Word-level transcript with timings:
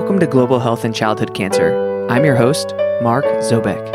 Welcome 0.00 0.18
to 0.20 0.26
Global 0.26 0.60
Health 0.60 0.86
and 0.86 0.94
Childhood 0.94 1.34
Cancer. 1.34 2.06
I'm 2.08 2.24
your 2.24 2.34
host, 2.34 2.72
Mark 3.02 3.26
Zobeck. 3.42 3.86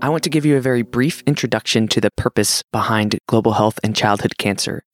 I 0.00 0.08
want 0.08 0.22
to 0.22 0.30
give 0.30 0.46
you 0.46 0.56
a 0.56 0.60
very 0.60 0.82
brief 0.82 1.20
introduction 1.26 1.88
to 1.88 2.00
the 2.00 2.12
purpose 2.16 2.62
behind 2.72 3.18
global 3.26 3.54
health 3.54 3.80
and 3.82 3.96
childhood 3.96 4.38
cancer. 4.38 4.84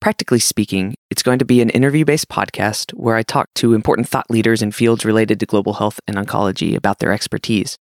Practically 0.00 0.38
speaking, 0.38 0.94
it's 1.10 1.24
going 1.24 1.40
to 1.40 1.44
be 1.44 1.60
an 1.60 1.70
interview 1.70 2.04
based 2.04 2.28
podcast 2.28 2.92
where 2.92 3.16
I 3.16 3.24
talk 3.24 3.48
to 3.56 3.74
important 3.74 4.08
thought 4.08 4.30
leaders 4.30 4.62
in 4.62 4.70
fields 4.70 5.04
related 5.04 5.40
to 5.40 5.46
global 5.46 5.72
health 5.72 5.98
and 6.06 6.16
oncology 6.16 6.76
about 6.76 7.00
their 7.00 7.10
expertise. 7.12 7.76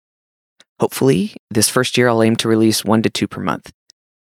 Hopefully, 0.80 1.36
this 1.52 1.68
first 1.68 1.98
year 1.98 2.08
I'll 2.08 2.24
aim 2.24 2.38
to 2.38 2.48
release 2.48 2.86
one 2.86 3.02
to 3.02 3.10
two 3.10 3.28
per 3.28 3.42
month. 3.42 3.70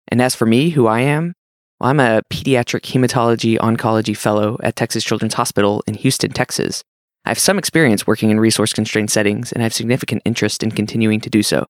And 0.08 0.22
as 0.22 0.34
for 0.34 0.46
me, 0.46 0.70
who 0.70 0.88
I 0.88 1.02
am, 1.02 1.34
well, 1.82 1.90
I'm 1.90 2.00
a 2.00 2.22
pediatric 2.30 2.82
hematology 2.82 3.58
oncology 3.58 4.16
fellow 4.16 4.60
at 4.62 4.76
Texas 4.76 5.04
Children's 5.04 5.34
Hospital 5.34 5.84
in 5.88 5.96
Houston, 5.96 6.30
Texas. 6.30 6.84
I 7.26 7.30
have 7.30 7.40
some 7.40 7.58
experience 7.58 8.06
working 8.06 8.30
in 8.30 8.40
resource 8.40 8.72
constrained 8.72 9.10
settings 9.10 9.52
and 9.52 9.64
I 9.64 9.66
have 9.66 9.74
significant 9.74 10.22
interest 10.24 10.62
in 10.62 10.70
continuing 10.70 11.20
to 11.22 11.30
do 11.32 11.42
so. 11.42 11.66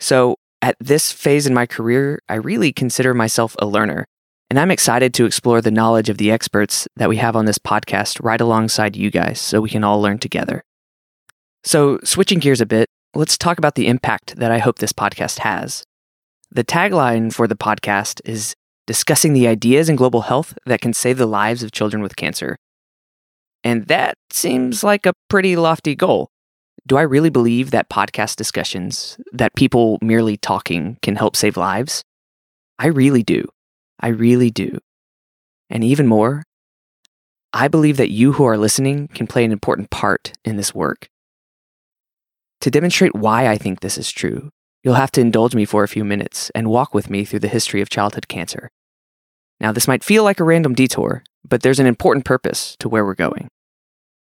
So, 0.00 0.34
at 0.60 0.74
this 0.80 1.12
phase 1.12 1.46
in 1.46 1.54
my 1.54 1.64
career, 1.64 2.22
I 2.28 2.34
really 2.34 2.72
consider 2.72 3.14
myself 3.14 3.54
a 3.60 3.66
learner, 3.66 4.04
and 4.50 4.58
I'm 4.58 4.72
excited 4.72 5.14
to 5.14 5.26
explore 5.26 5.60
the 5.60 5.70
knowledge 5.70 6.08
of 6.08 6.18
the 6.18 6.32
experts 6.32 6.88
that 6.96 7.08
we 7.08 7.18
have 7.18 7.36
on 7.36 7.44
this 7.44 7.58
podcast 7.58 8.18
right 8.20 8.40
alongside 8.40 8.96
you 8.96 9.12
guys 9.12 9.40
so 9.40 9.60
we 9.60 9.70
can 9.70 9.84
all 9.84 10.02
learn 10.02 10.18
together. 10.18 10.64
So, 11.62 12.00
switching 12.02 12.40
gears 12.40 12.60
a 12.60 12.66
bit, 12.66 12.88
let's 13.14 13.38
talk 13.38 13.58
about 13.58 13.76
the 13.76 13.86
impact 13.86 14.36
that 14.36 14.50
I 14.50 14.58
hope 14.58 14.80
this 14.80 14.92
podcast 14.92 15.40
has. 15.40 15.84
The 16.50 16.64
tagline 16.64 17.32
for 17.32 17.46
the 17.46 17.56
podcast 17.56 18.20
is 18.24 18.56
discussing 18.86 19.32
the 19.32 19.48
ideas 19.48 19.88
in 19.88 19.96
global 19.96 20.22
health 20.22 20.56
that 20.66 20.80
can 20.80 20.92
save 20.92 21.18
the 21.18 21.26
lives 21.26 21.62
of 21.62 21.72
children 21.72 22.02
with 22.02 22.16
cancer. 22.16 22.56
And 23.62 23.86
that 23.86 24.16
seems 24.30 24.84
like 24.84 25.06
a 25.06 25.14
pretty 25.28 25.56
lofty 25.56 25.94
goal. 25.94 26.28
Do 26.86 26.98
I 26.98 27.02
really 27.02 27.30
believe 27.30 27.70
that 27.70 27.88
podcast 27.88 28.36
discussions, 28.36 29.16
that 29.32 29.54
people 29.54 29.98
merely 30.02 30.36
talking, 30.36 30.98
can 31.00 31.16
help 31.16 31.34
save 31.34 31.56
lives? 31.56 32.04
I 32.78 32.88
really 32.88 33.22
do. 33.22 33.46
I 34.00 34.08
really 34.08 34.50
do. 34.50 34.78
And 35.70 35.82
even 35.82 36.06
more, 36.06 36.42
I 37.54 37.68
believe 37.68 37.96
that 37.96 38.10
you 38.10 38.32
who 38.32 38.44
are 38.44 38.58
listening 38.58 39.08
can 39.08 39.26
play 39.26 39.44
an 39.44 39.52
important 39.52 39.90
part 39.90 40.32
in 40.44 40.56
this 40.56 40.74
work. 40.74 41.08
To 42.60 42.70
demonstrate 42.70 43.14
why 43.14 43.48
I 43.48 43.56
think 43.56 43.80
this 43.80 43.96
is 43.96 44.10
true, 44.10 44.50
You'll 44.84 44.94
have 44.94 45.10
to 45.12 45.22
indulge 45.22 45.54
me 45.54 45.64
for 45.64 45.82
a 45.82 45.88
few 45.88 46.04
minutes 46.04 46.50
and 46.54 46.68
walk 46.68 46.92
with 46.92 47.08
me 47.08 47.24
through 47.24 47.38
the 47.40 47.48
history 47.48 47.80
of 47.80 47.88
childhood 47.88 48.28
cancer. 48.28 48.70
Now, 49.58 49.72
this 49.72 49.88
might 49.88 50.04
feel 50.04 50.24
like 50.24 50.40
a 50.40 50.44
random 50.44 50.74
detour, 50.74 51.24
but 51.48 51.62
there's 51.62 51.80
an 51.80 51.86
important 51.86 52.26
purpose 52.26 52.76
to 52.80 52.88
where 52.90 53.04
we're 53.04 53.14
going. 53.14 53.48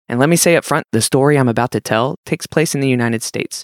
And 0.07 0.19
let 0.19 0.27
me 0.27 0.35
say 0.35 0.55
up 0.55 0.65
front 0.65 0.87
the 0.91 1.03
story 1.03 1.37
I'm 1.37 1.47
about 1.47 1.69
to 1.71 1.79
tell 1.79 2.15
takes 2.25 2.47
place 2.47 2.73
in 2.73 2.81
the 2.81 2.89
United 2.89 3.21
States, 3.21 3.63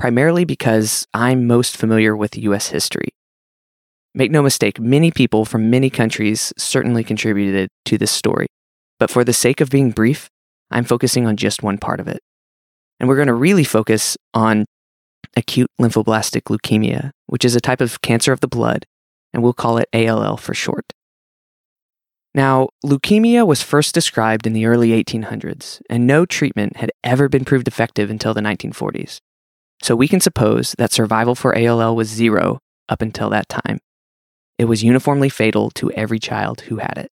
primarily 0.00 0.44
because 0.44 1.06
I'm 1.14 1.46
most 1.46 1.76
familiar 1.76 2.16
with 2.16 2.36
US 2.36 2.70
history. 2.70 3.10
Make 4.12 4.32
no 4.32 4.42
mistake, 4.42 4.80
many 4.80 5.12
people 5.12 5.44
from 5.44 5.70
many 5.70 5.90
countries 5.90 6.52
certainly 6.58 7.04
contributed 7.04 7.68
to 7.84 7.96
this 7.96 8.10
story, 8.10 8.48
but 8.98 9.10
for 9.10 9.22
the 9.22 9.32
sake 9.32 9.60
of 9.60 9.70
being 9.70 9.92
brief, 9.92 10.28
I'm 10.72 10.82
focusing 10.82 11.28
on 11.28 11.36
just 11.36 11.62
one 11.62 11.78
part 11.78 12.00
of 12.00 12.08
it. 12.08 12.18
And 12.98 13.08
we're 13.08 13.14
going 13.14 13.28
to 13.28 13.34
really 13.34 13.64
focus 13.64 14.16
on 14.34 14.66
acute 15.36 15.70
lymphoblastic 15.80 16.42
leukemia, 16.44 17.10
which 17.26 17.44
is 17.44 17.54
a 17.54 17.60
type 17.60 17.80
of 17.80 18.00
cancer 18.00 18.32
of 18.32 18.40
the 18.40 18.48
blood, 18.48 18.86
and 19.32 19.42
we'll 19.42 19.52
call 19.52 19.78
it 19.78 19.88
ALL 19.92 20.36
for 20.36 20.54
short. 20.54 20.92
Now, 22.34 22.68
leukemia 22.84 23.46
was 23.46 23.62
first 23.62 23.92
described 23.94 24.46
in 24.46 24.52
the 24.52 24.66
early 24.66 24.90
1800s, 24.90 25.80
and 25.90 26.06
no 26.06 26.24
treatment 26.24 26.76
had 26.76 26.92
ever 27.02 27.28
been 27.28 27.44
proved 27.44 27.66
effective 27.66 28.08
until 28.08 28.34
the 28.34 28.40
1940s. 28.40 29.18
So 29.82 29.96
we 29.96 30.08
can 30.08 30.20
suppose 30.20 30.74
that 30.78 30.92
survival 30.92 31.34
for 31.34 31.56
ALL 31.56 31.96
was 31.96 32.08
zero 32.08 32.60
up 32.88 33.02
until 33.02 33.30
that 33.30 33.48
time. 33.48 33.78
It 34.58 34.66
was 34.66 34.84
uniformly 34.84 35.28
fatal 35.28 35.70
to 35.72 35.90
every 35.92 36.18
child 36.18 36.62
who 36.62 36.76
had 36.76 36.98
it. 36.98 37.10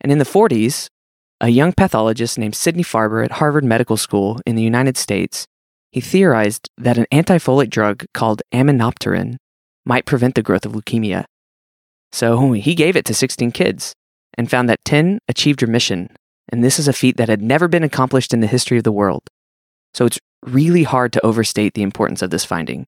And 0.00 0.10
in 0.10 0.18
the 0.18 0.24
40s, 0.24 0.88
a 1.40 1.50
young 1.50 1.72
pathologist 1.72 2.38
named 2.38 2.54
Sidney 2.56 2.82
Farber 2.82 3.24
at 3.24 3.32
Harvard 3.32 3.64
Medical 3.64 3.96
School 3.96 4.40
in 4.46 4.56
the 4.56 4.62
United 4.62 4.96
States 4.96 5.46
he 5.94 6.00
theorized 6.00 6.68
that 6.76 6.98
an 6.98 7.06
antifolate 7.12 7.70
drug 7.70 8.04
called 8.12 8.42
aminopterin 8.52 9.36
might 9.86 10.06
prevent 10.06 10.34
the 10.34 10.42
growth 10.42 10.66
of 10.66 10.72
leukemia. 10.72 11.24
So 12.10 12.50
he 12.50 12.74
gave 12.74 12.96
it 12.96 13.04
to 13.04 13.14
16 13.14 13.52
kids 13.52 13.92
and 14.36 14.50
found 14.50 14.68
that 14.68 14.84
10 14.84 15.20
achieved 15.28 15.62
remission, 15.62 16.08
and 16.48 16.64
this 16.64 16.80
is 16.80 16.88
a 16.88 16.92
feat 16.92 17.16
that 17.16 17.28
had 17.28 17.40
never 17.40 17.68
been 17.68 17.84
accomplished 17.84 18.34
in 18.34 18.40
the 18.40 18.48
history 18.48 18.76
of 18.76 18.82
the 18.82 18.90
world. 18.90 19.22
So 19.94 20.04
it's 20.04 20.18
really 20.44 20.82
hard 20.82 21.12
to 21.12 21.24
overstate 21.24 21.74
the 21.74 21.84
importance 21.84 22.22
of 22.22 22.30
this 22.30 22.44
finding. 22.44 22.86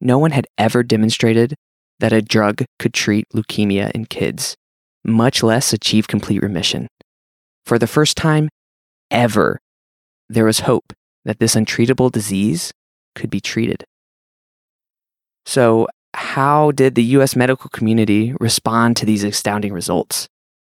No 0.00 0.16
one 0.16 0.30
had 0.30 0.46
ever 0.56 0.84
demonstrated 0.84 1.56
that 1.98 2.12
a 2.12 2.22
drug 2.22 2.62
could 2.78 2.94
treat 2.94 3.26
leukemia 3.34 3.90
in 3.90 4.06
kids, 4.06 4.54
much 5.02 5.42
less 5.42 5.72
achieve 5.72 6.06
complete 6.06 6.40
remission. 6.40 6.86
For 7.66 7.80
the 7.80 7.88
first 7.88 8.16
time 8.16 8.48
ever, 9.10 9.58
there 10.28 10.44
was 10.44 10.60
hope 10.60 10.92
that 11.24 11.38
this 11.38 11.54
untreatable 11.54 12.10
disease 12.10 12.72
could 13.14 13.30
be 13.30 13.40
treated. 13.40 13.84
So, 15.46 15.88
how 16.14 16.70
did 16.70 16.94
the 16.94 17.04
US 17.04 17.34
medical 17.34 17.68
community 17.70 18.34
respond 18.38 18.96
to 18.96 19.06
these 19.06 19.24
astounding 19.24 19.72
results? 19.72 20.28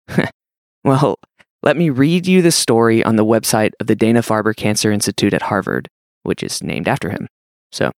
well, 0.84 1.16
let 1.62 1.76
me 1.76 1.90
read 1.90 2.26
you 2.26 2.42
the 2.42 2.50
story 2.50 3.02
on 3.02 3.16
the 3.16 3.24
website 3.24 3.72
of 3.80 3.86
the 3.86 3.96
Dana 3.96 4.20
Farber 4.20 4.54
Cancer 4.54 4.90
Institute 4.90 5.34
at 5.34 5.42
Harvard, 5.42 5.88
which 6.22 6.42
is 6.42 6.62
named 6.62 6.88
after 6.88 7.10
him. 7.10 7.28
So, 7.72 7.92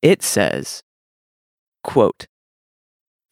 it 0.00 0.22
says, 0.22 0.82
quote, 1.84 2.26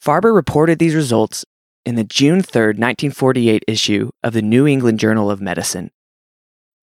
Farber 0.05 0.35
reported 0.35 0.79
these 0.79 0.95
results 0.95 1.45
in 1.85 1.95
the 1.95 2.05
June 2.05 2.43
3, 2.43 2.61
1948 2.69 3.65
issue 3.67 4.11
of 4.23 4.33
the 4.33 4.43
New 4.43 4.67
England 4.67 4.99
Journal 4.99 5.31
of 5.31 5.41
Medicine. 5.41 5.91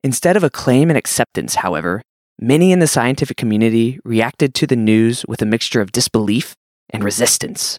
Instead 0.04 0.38
of 0.38 0.44
acclaim 0.44 0.90
and 0.90 0.98
acceptance, 0.98 1.56
however, 1.56 2.02
many 2.40 2.72
in 2.72 2.80
the 2.80 2.88
scientific 2.88 3.38
community 3.38 4.00
reacted 4.04 4.54
to 4.54 4.68
the 4.68 4.76
news 4.76 5.26
with 5.28 5.42
a 5.42 5.46
mixture 5.46 5.82
of 5.82 5.92
disbelief 5.92 6.56
and 6.92 7.04
resistance. 7.04 7.78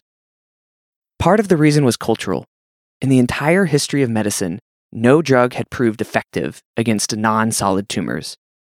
Part 1.17 1.39
of 1.39 1.47
the 1.47 1.57
reason 1.57 1.85
was 1.85 1.97
cultural. 1.97 2.45
In 3.01 3.09
the 3.09 3.19
entire 3.19 3.65
history 3.65 4.03
of 4.03 4.09
medicine, 4.09 4.59
no 4.91 5.21
drug 5.21 5.53
had 5.53 5.69
proved 5.69 6.01
effective 6.01 6.61
against 6.75 7.15
non 7.15 7.51
solid 7.51 7.87
tumors, 7.87 8.35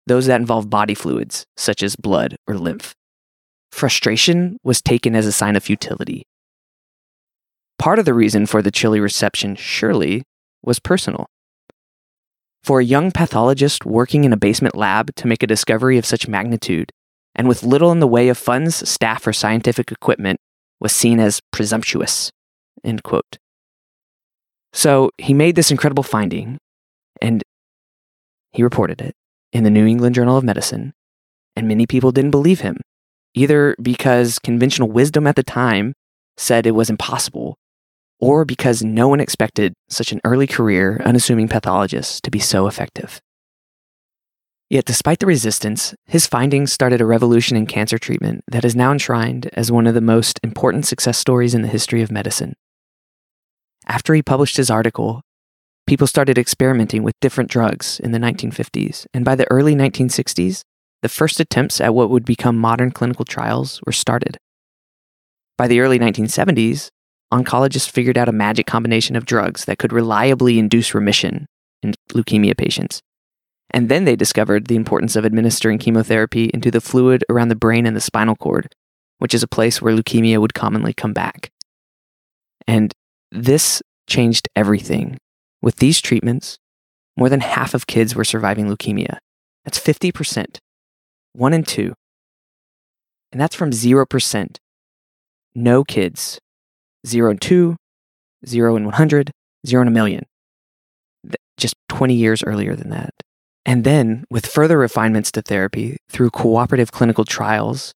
those 0.08 0.28
that 0.28 0.40
involve 0.40 0.70
body 0.70 0.94
fluids, 0.94 1.46
such 1.58 1.82
as 1.82 1.96
blood 1.96 2.36
or 2.48 2.56
lymph. 2.56 2.94
Frustration 3.72 4.58
was 4.64 4.82
taken 4.82 5.16
as 5.16 5.26
a 5.26 5.32
sign 5.32 5.56
of 5.56 5.64
futility. 5.64 6.24
Part 7.80 7.98
of 7.98 8.06
the 8.06 8.14
reason 8.14 8.46
for 8.46 8.62
the 8.62 8.72
chilly 8.72 9.00
reception, 9.00 9.56
surely, 9.56 10.24
was 10.62 10.80
personal. 10.80 11.28
For 12.64 12.80
a 12.80 12.86
young 12.86 13.12
pathologist 13.12 13.86
working 13.86 14.24
in 14.24 14.34
a 14.34 14.38
basement 14.38 14.76
lab 14.76 15.16
to 15.16 15.28
make 15.28 15.42
a 15.42 15.48
discovery 15.48 15.98
of 15.98 16.06
such 16.06 16.28
magnitude, 16.28 16.92
and 17.34 17.48
with 17.48 17.64
little 17.64 17.92
in 17.92 18.00
the 18.00 18.08
way 18.08 18.30
of 18.30 18.38
funds, 18.38 18.88
staff, 18.88 19.26
or 19.26 19.34
scientific 19.34 19.92
equipment, 19.92 20.40
was 20.80 20.92
seen 20.92 21.20
as 21.20 21.42
presumptuous. 21.52 22.32
End 22.84 23.04
quote. 23.04 23.38
So 24.74 25.10
he 25.18 25.34
made 25.34 25.56
this 25.56 25.72
incredible 25.72 26.04
finding, 26.04 26.58
and 27.22 27.44
he 28.52 28.64
reported 28.64 29.02
it 29.02 29.16
in 29.52 29.64
the 29.64 29.70
New 29.70 29.86
England 29.86 30.16
Journal 30.16 30.38
of 30.38 30.44
Medicine, 30.44 30.94
and 31.56 31.68
many 31.68 31.86
people 31.86 32.12
didn't 32.12 32.32
believe 32.32 32.62
him, 32.62 32.78
either 33.34 33.76
because 33.82 34.40
conventional 34.40 34.90
wisdom 34.90 35.28
at 35.28 35.36
the 35.36 35.44
time 35.44 35.94
said 36.38 36.66
it 36.66 36.72
was 36.72 36.90
impossible, 36.90 37.58
or 38.22 38.46
because 38.46 38.84
no 38.84 39.08
one 39.08 39.20
expected 39.20 39.74
such 39.90 40.12
an 40.12 40.22
early 40.24 40.48
career, 40.48 41.02
unassuming 41.04 41.48
pathologist 41.48 42.24
to 42.24 42.32
be 42.32 42.40
so 42.40 42.68
effective. 42.68 43.20
Yet, 44.70 44.86
despite 44.86 45.20
the 45.20 45.26
resistance, 45.26 45.94
his 46.06 46.28
findings 46.28 46.72
started 46.72 47.02
a 47.02 47.06
revolution 47.06 47.58
in 47.58 47.66
cancer 47.66 47.98
treatment 47.98 48.46
that 48.48 48.64
is 48.64 48.74
now 48.76 48.94
enshrined 48.94 49.50
as 49.52 49.70
one 49.70 49.86
of 49.86 49.96
the 49.96 50.00
most 50.00 50.40
important 50.44 50.86
success 50.86 51.18
stories 51.18 51.54
in 51.54 51.62
the 51.62 51.68
history 51.68 52.02
of 52.02 52.10
medicine. 52.10 52.54
After 53.86 54.14
he 54.14 54.22
published 54.22 54.56
his 54.56 54.70
article, 54.70 55.24
people 55.88 56.08
started 56.08 56.38
experimenting 56.38 57.04
with 57.04 57.20
different 57.20 57.50
drugs 57.50 58.00
in 58.00 58.14
the 58.14 58.20
1950s, 58.20 59.08
and 59.14 59.26
by 59.26 59.36
the 59.36 59.50
early 59.52 59.76
1960s, 59.76 60.62
the 61.02 61.10
first 61.10 61.40
attempts 61.40 61.82
at 61.82 61.94
what 61.94 62.10
would 62.10 62.24
become 62.24 62.58
modern 62.58 62.92
clinical 62.92 63.26
trials 63.26 63.82
were 63.86 63.92
started. 63.92 64.38
By 65.58 65.68
the 65.68 65.82
early 65.82 66.00
1970s, 66.00 66.92
oncologists 67.32 67.90
figured 67.90 68.18
out 68.18 68.30
a 68.30 68.34
magic 68.34 68.66
combination 68.66 69.16
of 69.16 69.26
drugs 69.26 69.66
that 69.66 69.78
could 69.78 69.94
reliably 69.94 70.60
induce 70.60 70.94
remission 70.94 71.46
in 71.82 71.94
leukemia 72.12 72.58
patients. 72.58 73.02
And 73.72 73.88
then 73.88 74.04
they 74.04 74.16
discovered 74.16 74.68
the 74.68 74.76
importance 74.76 75.16
of 75.16 75.26
administering 75.26 75.78
chemotherapy 75.78 76.52
into 76.54 76.72
the 76.72 76.82
fluid 76.82 77.24
around 77.30 77.48
the 77.48 77.56
brain 77.56 77.86
and 77.86 77.96
the 77.96 78.02
spinal 78.02 78.36
cord, 78.36 78.76
which 79.20 79.34
is 79.34 79.44
a 79.44 79.48
place 79.48 79.82
where 79.82 79.96
leukemia 79.96 80.40
would 80.40 80.54
commonly 80.54 80.94
come 80.94 81.14
back. 81.14 81.52
And 82.68 82.94
this 83.32 83.82
changed 84.08 84.48
everything 84.56 85.18
With 85.62 85.76
these 85.76 86.02
treatments, 86.02 86.58
more 87.16 87.30
than 87.30 87.42
half 87.42 87.76
of 87.76 87.86
kids 87.86 88.16
were 88.16 88.24
surviving 88.24 88.66
leukemia. 88.66 89.18
That's 89.64 89.80
50%, 89.80 90.58
one 91.34 91.54
in 91.54 91.64
two. 91.64 91.94
And 93.32 93.40
that's 93.40 93.56
from 93.56 93.70
0%. 93.70 94.58
No 95.54 95.84
kids, 95.84 96.40
zero 97.06 97.32
and 97.32 97.42
two, 97.42 97.76
zero 98.46 98.76
and 98.76 98.86
100, 98.86 99.32
zero 99.66 99.82
and 99.82 99.90
a 99.90 99.92
million. 99.92 100.26
Just 101.58 101.76
20 101.90 102.14
years 102.14 102.44
earlier 102.44 102.76
than 102.76 102.90
that. 102.90 103.12
And 103.66 103.84
then, 103.84 104.24
with 104.32 104.48
further 104.48 104.78
refinements 104.78 105.32
to 105.34 105.42
therapy 105.42 105.98
through 106.10 106.32
cooperative 106.32 106.92
clinical 106.92 107.26
trials, 107.26 107.94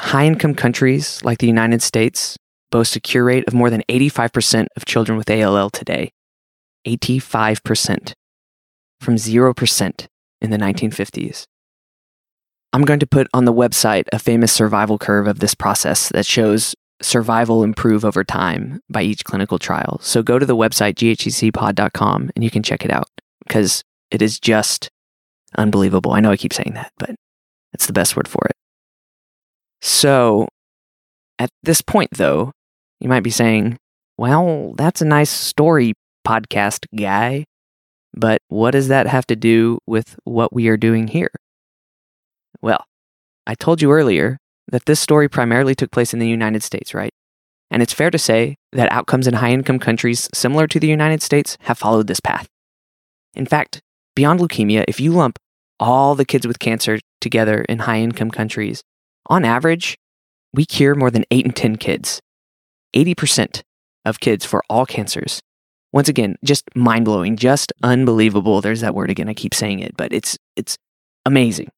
high 0.00 0.26
income 0.26 0.54
countries 0.54 1.22
like 1.22 1.38
the 1.38 1.46
United 1.46 1.82
States 1.82 2.36
boast 2.70 2.96
a 2.96 3.00
cure 3.00 3.24
rate 3.24 3.44
of 3.46 3.54
more 3.54 3.70
than 3.70 3.82
85% 3.88 4.66
of 4.76 4.84
children 4.84 5.18
with 5.18 5.30
ALL 5.30 5.70
today. 5.70 6.10
85% 6.86 8.12
from 9.00 9.16
0% 9.16 10.06
in 10.40 10.50
the 10.50 10.56
1950s. 10.56 11.44
I'm 12.72 12.82
going 12.82 13.00
to 13.00 13.06
put 13.06 13.28
on 13.32 13.44
the 13.44 13.52
website 13.52 14.04
a 14.12 14.18
famous 14.18 14.52
survival 14.52 14.98
curve 14.98 15.26
of 15.26 15.40
this 15.40 15.54
process 15.54 16.08
that 16.10 16.26
shows 16.26 16.74
survival 17.00 17.62
improve 17.62 18.04
over 18.04 18.24
time 18.24 18.80
by 18.88 19.02
each 19.02 19.24
clinical 19.24 19.58
trial. 19.58 19.98
So 20.02 20.22
go 20.22 20.38
to 20.38 20.46
the 20.46 20.56
website, 20.56 20.94
ghccpod.com, 20.94 22.30
and 22.34 22.44
you 22.44 22.50
can 22.50 22.62
check 22.62 22.84
it 22.84 22.90
out 22.90 23.08
because 23.46 23.82
it 24.10 24.22
is 24.22 24.40
just 24.40 24.90
unbelievable. 25.56 26.12
I 26.12 26.20
know 26.20 26.30
I 26.30 26.36
keep 26.36 26.52
saying 26.52 26.74
that, 26.74 26.92
but 26.98 27.14
that's 27.72 27.86
the 27.86 27.92
best 27.92 28.16
word 28.16 28.28
for 28.28 28.44
it. 28.46 28.56
So 29.80 30.48
at 31.38 31.50
this 31.62 31.80
point, 31.80 32.10
though, 32.12 32.52
you 33.00 33.08
might 33.08 33.22
be 33.22 33.30
saying, 33.30 33.78
well, 34.16 34.74
that's 34.76 35.00
a 35.00 35.06
nice 35.06 35.30
story 35.30 35.94
podcast 36.26 36.86
guy, 36.96 37.44
but 38.12 38.40
what 38.48 38.72
does 38.72 38.88
that 38.88 39.06
have 39.06 39.26
to 39.28 39.36
do 39.36 39.78
with 39.86 40.16
what 40.24 40.52
we 40.52 40.68
are 40.68 40.76
doing 40.76 41.06
here? 41.06 41.30
Well, 42.60 42.84
I 43.46 43.54
told 43.54 43.80
you 43.80 43.92
earlier 43.92 44.38
that 44.70 44.86
this 44.86 45.00
story 45.00 45.28
primarily 45.28 45.74
took 45.74 45.90
place 45.90 46.12
in 46.12 46.18
the 46.18 46.28
United 46.28 46.62
States, 46.62 46.94
right? 46.94 47.12
And 47.70 47.82
it's 47.82 47.92
fair 47.92 48.10
to 48.10 48.18
say 48.18 48.56
that 48.72 48.90
outcomes 48.92 49.26
in 49.26 49.34
high 49.34 49.50
income 49.50 49.78
countries 49.78 50.28
similar 50.32 50.66
to 50.66 50.80
the 50.80 50.88
United 50.88 51.22
States 51.22 51.56
have 51.62 51.78
followed 51.78 52.06
this 52.06 52.20
path. 52.20 52.48
In 53.34 53.46
fact, 53.46 53.80
beyond 54.14 54.40
leukemia, 54.40 54.84
if 54.88 55.00
you 55.00 55.12
lump 55.12 55.38
all 55.78 56.14
the 56.14 56.24
kids 56.24 56.46
with 56.46 56.58
cancer 56.58 56.98
together 57.20 57.62
in 57.68 57.80
high 57.80 58.00
income 58.00 58.30
countries, 58.30 58.82
on 59.26 59.44
average, 59.44 59.96
we 60.52 60.64
cure 60.64 60.94
more 60.94 61.10
than 61.10 61.24
8 61.30 61.46
in 61.46 61.52
10 61.52 61.76
kids. 61.76 62.20
80% 62.96 63.62
of 64.04 64.20
kids 64.20 64.44
for 64.44 64.62
all 64.70 64.86
cancers. 64.86 65.40
Once 65.92 66.08
again, 66.08 66.36
just 66.44 66.64
mind 66.74 67.04
blowing, 67.04 67.36
just 67.36 67.72
unbelievable. 67.82 68.60
There's 68.60 68.80
that 68.80 68.94
word 68.94 69.10
again. 69.10 69.28
I 69.28 69.34
keep 69.34 69.54
saying 69.54 69.80
it, 69.80 69.96
but 69.96 70.12
it's 70.12 70.36
it's 70.56 70.76
amazing. 71.24 71.68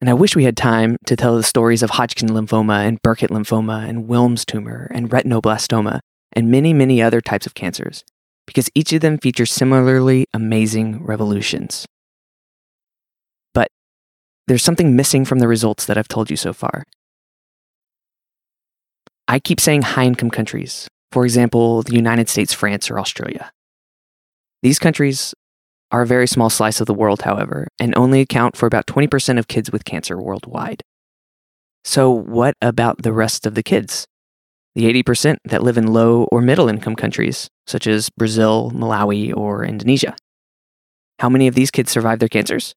And 0.00 0.08
I 0.08 0.14
wish 0.14 0.34
we 0.34 0.44
had 0.44 0.56
time 0.56 0.96
to 1.06 1.16
tell 1.16 1.36
the 1.36 1.42
stories 1.42 1.82
of 1.82 1.90
Hodgkin 1.90 2.30
lymphoma 2.30 2.86
and 2.86 3.02
Burkitt 3.02 3.28
lymphoma 3.28 3.86
and 3.86 4.08
Wilms 4.08 4.46
tumor 4.46 4.90
and 4.94 5.10
retinoblastoma 5.10 6.00
and 6.32 6.50
many, 6.50 6.72
many 6.72 7.02
other 7.02 7.20
types 7.20 7.46
of 7.46 7.54
cancers, 7.54 8.02
because 8.46 8.70
each 8.74 8.92
of 8.94 9.02
them 9.02 9.18
features 9.18 9.52
similarly 9.52 10.26
amazing 10.32 11.04
revolutions. 11.04 11.86
But 13.52 13.68
there's 14.46 14.64
something 14.64 14.96
missing 14.96 15.26
from 15.26 15.40
the 15.40 15.48
results 15.48 15.84
that 15.84 15.98
I've 15.98 16.08
told 16.08 16.30
you 16.30 16.36
so 16.36 16.54
far. 16.54 16.84
I 19.28 19.38
keep 19.38 19.60
saying 19.60 19.82
high 19.82 20.04
income 20.04 20.30
countries, 20.30 20.88
for 21.12 21.24
example, 21.24 21.82
the 21.82 21.94
United 21.94 22.28
States, 22.28 22.54
France, 22.54 22.90
or 22.90 22.98
Australia. 22.98 23.52
These 24.62 24.78
countries 24.78 25.34
are 25.92 26.02
a 26.02 26.06
very 26.06 26.26
small 26.26 26.50
slice 26.50 26.80
of 26.80 26.86
the 26.86 26.94
world, 26.94 27.22
however, 27.22 27.68
and 27.78 27.96
only 27.96 28.20
account 28.20 28.56
for 28.56 28.66
about 28.66 28.86
20% 28.86 29.38
of 29.38 29.48
kids 29.48 29.72
with 29.72 29.84
cancer 29.84 30.20
worldwide. 30.20 30.82
So, 31.84 32.10
what 32.10 32.54
about 32.60 33.02
the 33.02 33.12
rest 33.12 33.46
of 33.46 33.54
the 33.54 33.62
kids? 33.62 34.06
The 34.74 34.84
80% 35.02 35.38
that 35.44 35.62
live 35.62 35.76
in 35.76 35.88
low 35.88 36.24
or 36.30 36.40
middle 36.40 36.68
income 36.68 36.94
countries, 36.94 37.48
such 37.66 37.86
as 37.86 38.10
Brazil, 38.10 38.70
Malawi, 38.72 39.36
or 39.36 39.64
Indonesia. 39.64 40.14
How 41.18 41.28
many 41.28 41.48
of 41.48 41.54
these 41.54 41.70
kids 41.70 41.90
survive 41.90 42.18
their 42.18 42.28
cancers? 42.28 42.74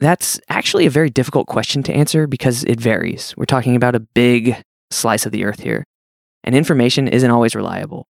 That's 0.00 0.40
actually 0.48 0.86
a 0.86 0.90
very 0.90 1.10
difficult 1.10 1.46
question 1.46 1.82
to 1.84 1.92
answer 1.92 2.26
because 2.26 2.64
it 2.64 2.80
varies. 2.80 3.34
We're 3.36 3.44
talking 3.44 3.76
about 3.76 3.94
a 3.94 4.00
big 4.00 4.62
slice 4.90 5.26
of 5.26 5.32
the 5.32 5.44
earth 5.44 5.60
here, 5.60 5.84
and 6.44 6.54
information 6.54 7.08
isn't 7.08 7.30
always 7.30 7.54
reliable. 7.54 8.06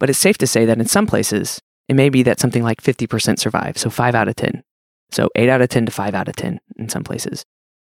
But 0.00 0.10
it's 0.10 0.18
safe 0.18 0.38
to 0.38 0.46
say 0.46 0.64
that 0.64 0.78
in 0.78 0.86
some 0.86 1.06
places, 1.06 1.60
it 1.88 1.94
may 1.94 2.08
be 2.08 2.22
that 2.22 2.38
something 2.38 2.62
like 2.62 2.82
50% 2.82 3.38
survive, 3.38 3.78
so 3.78 3.90
5 3.90 4.14
out 4.14 4.28
of 4.28 4.36
10. 4.36 4.62
So 5.10 5.28
8 5.34 5.48
out 5.48 5.62
of 5.62 5.68
10 5.68 5.86
to 5.86 5.92
5 5.92 6.14
out 6.14 6.28
of 6.28 6.36
10 6.36 6.60
in 6.76 6.88
some 6.88 7.04
places. 7.04 7.44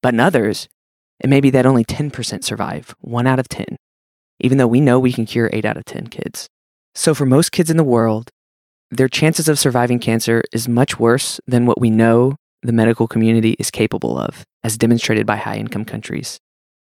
But 0.02 0.14
in 0.14 0.20
others, 0.20 0.68
it 1.24 1.30
may 1.30 1.40
be 1.40 1.50
that 1.52 1.66
only 1.66 1.86
10% 1.86 2.44
survive, 2.44 2.94
1 3.00 3.28
out 3.28 3.40
of 3.40 3.48
10, 3.48 3.78
even 4.40 4.58
though 4.58 4.68
we 4.68 4.82
know 4.82 5.00
we 5.00 5.14
can 5.14 5.26
cure 5.26 5.50
8 5.54 5.64
out 5.66 5.78
of 5.78 5.86
10 5.86 6.08
kids. 6.08 6.48
So 6.94 7.14
for 7.14 7.26
most 7.26 7.52
kids 7.52 7.70
in 7.70 7.78
the 7.78 7.84
world, 7.84 8.30
their 8.92 9.08
chances 9.08 9.50
of 9.50 9.58
surviving 9.58 10.00
cancer 10.00 10.44
is 10.52 10.68
much 10.68 11.00
worse 11.00 11.40
than 11.48 11.66
what 11.66 11.80
we 11.80 11.90
know 11.90 12.36
the 12.62 12.74
medical 12.74 13.08
community 13.08 13.56
is 13.60 13.72
capable 13.72 14.18
of, 14.18 14.44
as 14.64 14.78
demonstrated 14.78 15.26
by 15.26 15.38
high 15.38 15.58
income 15.58 15.86
countries. 15.86 16.40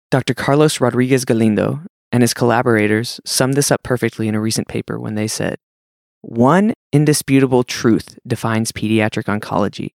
Dr. 0.10 0.34
Carlos 0.34 0.80
Rodriguez 0.80 1.26
Galindo 1.26 1.82
and 2.12 2.24
his 2.24 2.34
collaborators 2.34 3.20
summed 3.26 3.56
this 3.56 3.72
up 3.72 3.84
perfectly 3.84 4.28
in 4.28 4.36
a 4.36 4.42
recent 4.42 4.68
paper 4.68 5.00
when 5.00 5.16
they 5.16 5.28
said 5.28 5.58
one 6.22 6.74
indisputable 6.92 7.64
truth 7.64 8.18
defines 8.26 8.72
pediatric 8.72 9.26
oncology. 9.26 9.92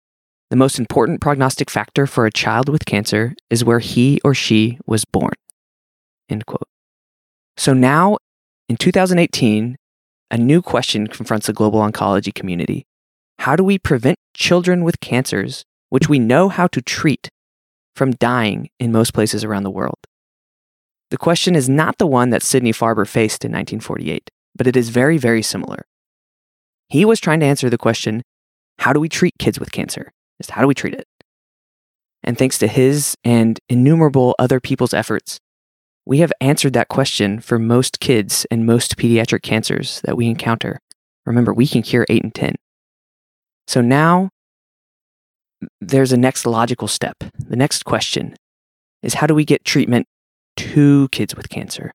The 0.51 0.57
most 0.57 0.79
important 0.79 1.21
prognostic 1.21 1.71
factor 1.71 2.07
for 2.07 2.25
a 2.25 2.33
child 2.33 2.69
with 2.69 2.87
cancer 2.87 3.35
is 3.51 3.65
where 3.65 3.81
he 3.81 4.21
or 4.25 4.35
she 4.35 4.79
was 4.87 5.05
born. 5.05 5.35
End 6.29 6.47
quote. 6.47 6.69
So 7.57 7.75
now, 7.75 8.17
in 8.69 8.77
2018, 8.77 9.77
a 10.31 10.39
new 10.39 10.63
question 10.63 11.07
confronts 11.07 11.47
the 11.47 11.53
global 11.53 11.81
oncology 11.81 12.35
community. 12.35 12.85
How 13.41 13.57
do 13.57 13.65
we 13.65 13.79
prevent 13.79 14.19
children 14.35 14.85
with 14.85 15.01
cancers, 15.01 15.65
which 15.91 16.09
we 16.09 16.19
know 16.19 16.49
how 16.49 16.67
to 16.69 16.83
treat, 16.83 17.29
from 17.95 18.13
dying 18.13 18.71
in 18.79 18.93
most 18.93 19.13
places 19.13 19.45
around 19.45 19.63
the 19.63 19.71
world? 19.71 19.99
The 21.11 21.17
question 21.17 21.55
is 21.55 21.69
not 21.69 21.99
the 21.99 22.07
one 22.07 22.31
that 22.31 22.43
Sidney 22.43 22.73
Farber 22.73 23.07
faced 23.07 23.45
in 23.45 23.53
1948, 23.53 24.31
but 24.55 24.67
it 24.67 24.77
is 24.77 24.91
very, 24.91 25.19
very 25.19 25.43
similar. 25.43 25.87
He 26.89 27.05
was 27.05 27.21
trying 27.21 27.41
to 27.41 27.47
answer 27.47 27.69
the 27.69 27.79
question 27.79 28.23
how 28.79 28.93
do 28.93 29.01
we 29.01 29.09
treat 29.09 29.35
kids 29.39 29.59
with 29.59 29.73
cancer? 29.73 30.13
Just 30.41 30.53
how 30.53 30.61
do 30.61 30.69
we 30.69 30.75
treat 30.75 30.95
it? 30.95 31.07
And 32.23 32.39
thanks 32.39 32.59
to 32.59 32.67
his 32.67 33.15
and 33.25 33.59
innumerable 33.69 34.35
other 34.39 34.61
people's 34.61 34.95
efforts, 34.95 35.39
we 36.07 36.19
have 36.19 36.33
answered 36.41 36.73
that 36.73 36.89
question 36.89 37.41
for 37.41 37.59
most 37.59 38.01
kids 38.01 38.47
and 38.51 38.65
most 38.65 38.97
pediatric 38.97 39.43
cancers 39.43 40.01
that 40.05 40.17
we 40.17 40.27
encounter. 40.27 40.79
Remember, 41.27 41.53
we 41.53 41.67
can 41.67 41.83
cure 41.83 42.07
8 42.09 42.23
and 42.23 42.35
10. 42.35 42.55
So 43.67 43.81
now 43.81 44.31
there's 45.81 46.13
a 46.13 46.17
next 46.17 46.47
logical 46.47 46.89
step. 46.89 47.17
The 47.39 47.57
next 47.57 47.85
question 47.85 48.37
is 49.03 49.15
how 49.15 49.27
do 49.27 49.35
we 49.35 49.45
get 49.45 49.65
treatment 49.65 50.07
to 50.57 51.09
kids 51.11 51.35
with 51.35 51.51
cancer? 51.51 51.93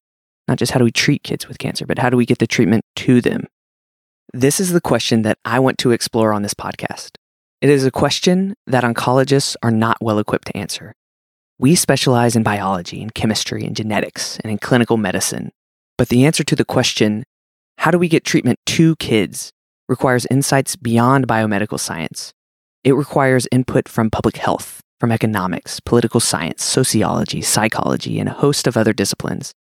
Not 0.48 0.58
just 0.58 0.74
how 0.74 0.80
do 0.80 0.86
we 0.86 0.92
treat 0.92 1.24
kids 1.24 1.48
with 1.48 1.58
cancer, 1.58 1.86
but 1.86 2.00
how 2.00 2.10
do 2.10 2.18
we 2.18 2.26
get 2.26 2.40
the 2.40 2.48
treatment 2.48 2.84
to 2.98 3.22
them? 3.22 3.48
This 4.32 4.60
is 4.60 4.72
the 4.72 4.82
question 4.82 5.24
that 5.24 5.38
I 5.44 5.60
want 5.60 5.78
to 5.80 5.92
explore 5.92 6.34
on 6.34 6.42
this 6.42 6.54
podcast. 6.54 7.18
It 7.62 7.70
is 7.70 7.86
a 7.86 7.92
question 7.92 8.56
that 8.66 8.84
oncologists 8.84 9.56
are 9.62 9.72
not 9.72 9.98
well 10.02 10.20
equipped 10.20 10.48
to 10.48 10.58
answer. 10.58 10.94
We 11.60 11.76
specialize 11.76 12.36
in 12.36 12.44
biology 12.44 13.02
and 13.02 13.14
chemistry 13.14 13.64
and 13.66 13.76
genetics 13.76 14.38
and 14.40 14.52
in 14.52 14.58
clinical 14.58 14.98
medicine. 14.98 15.52
But 15.98 16.10
the 16.10 16.26
answer 16.26 16.44
to 16.44 16.56
the 16.56 16.66
question, 16.66 17.26
how 17.78 17.92
do 17.92 18.00
we 18.00 18.08
get 18.08 18.24
treatment 18.24 18.60
to 18.68 18.96
kids, 18.96 19.52
requires 19.88 20.26
insights 20.32 20.76
beyond 20.76 21.28
biomedical 21.28 21.80
science. 21.80 22.34
It 22.84 22.94
requires 22.94 23.48
input 23.52 23.88
from 23.88 24.10
public 24.10 24.38
health, 24.38 24.82
from 25.00 25.12
economics, 25.12 25.80
political 25.80 26.20
science, 26.20 26.64
sociology, 26.64 27.42
psychology, 27.42 28.20
and 28.20 28.30
a 28.30 28.34
host 28.34 28.68
of 28.68 28.78
other 28.78 28.94
disciplines. 28.94 29.54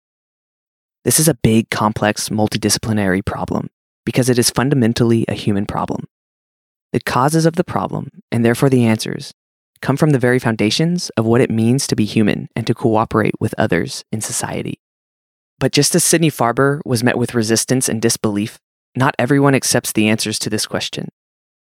This 1.03 1.20
is 1.20 1.27
a 1.27 1.36
big, 1.36 1.70
complex, 1.70 2.29
multidisciplinary 2.29 3.24
problem 3.24 3.70
because 4.05 4.29
it 4.29 4.39
is 4.39 4.50
fundamentally 4.50 5.25
a 5.27 5.33
human 5.33 5.65
problem. 5.65 6.05
The 6.91 7.00
causes 7.00 7.45
of 7.45 7.55
the 7.55 7.63
problem, 7.63 8.10
and 8.31 8.45
therefore 8.45 8.69
the 8.69 8.86
answers, 8.86 9.33
come 9.81 9.98
from 9.98 10.12
the 10.12 10.19
very 10.19 10.39
foundations 10.39 11.10
of 11.17 11.25
what 11.25 11.41
it 11.41 11.50
means 11.50 11.88
to 11.88 11.95
be 11.95 12.05
human 12.05 12.48
and 12.55 12.65
to 12.67 12.74
cooperate 12.74 13.33
with 13.39 13.55
others 13.57 14.03
in 14.12 14.22
society. 14.22 14.79
But 15.60 15.72
just 15.72 15.95
as 15.95 16.03
Sidney 16.03 16.29
Farber 16.31 16.81
was 16.86 17.03
met 17.03 17.17
with 17.17 17.33
resistance 17.33 17.89
and 17.89 18.01
disbelief, 18.01 18.60
not 18.95 19.15
everyone 19.17 19.55
accepts 19.55 19.91
the 19.91 20.07
answers 20.07 20.38
to 20.39 20.50
this 20.50 20.65
question. 20.65 21.10